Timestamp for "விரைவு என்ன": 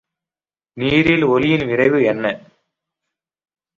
1.65-2.25